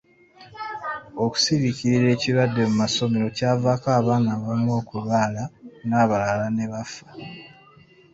Okusirikira 1.23 2.05
ekirwadde 2.15 2.61
mu 2.69 2.75
masomero 2.81 3.25
kyavaako 3.37 3.87
abaana 3.99 4.29
abamu 4.37 4.69
okulwala 4.79 5.43
n’abalala 5.87 6.47
ne 6.51 6.65
bafa. 6.71 7.05